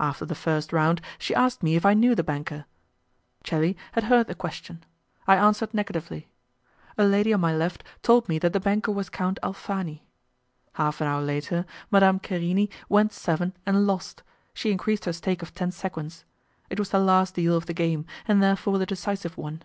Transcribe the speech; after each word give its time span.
After 0.00 0.24
the 0.26 0.34
first 0.34 0.72
round, 0.72 1.00
she 1.20 1.36
asked 1.36 1.62
me 1.62 1.76
if 1.76 1.86
I 1.86 1.94
knew 1.94 2.16
the 2.16 2.24
banker; 2.24 2.64
Celi 3.44 3.76
had 3.92 4.02
heard 4.02 4.26
the 4.26 4.34
question; 4.34 4.82
I 5.28 5.36
answered 5.36 5.72
negatively. 5.72 6.26
A 6.96 7.04
lady 7.04 7.32
on 7.32 7.40
my 7.40 7.54
left 7.54 7.84
told 8.02 8.28
me 8.28 8.40
that 8.40 8.52
the 8.52 8.58
banker 8.58 8.90
was 8.90 9.08
Count 9.08 9.38
Alfani. 9.40 10.02
Half 10.72 11.00
an 11.00 11.06
hour 11.06 11.22
later, 11.22 11.64
Madame 11.92 12.18
Querini 12.18 12.68
went 12.88 13.12
seven 13.12 13.54
and 13.64 13.86
lost, 13.86 14.24
she 14.52 14.72
increased 14.72 15.04
her 15.04 15.12
stake 15.12 15.42
of 15.42 15.54
ten 15.54 15.70
sequins; 15.70 16.24
it 16.68 16.80
was 16.80 16.90
the 16.90 16.98
last 16.98 17.36
deal 17.36 17.56
of 17.56 17.66
the 17.66 17.72
game, 17.72 18.04
and 18.26 18.42
therefore 18.42 18.78
the 18.78 18.84
decisive 18.86 19.38
one. 19.38 19.62